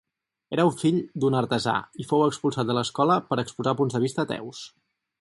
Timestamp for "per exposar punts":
3.31-3.99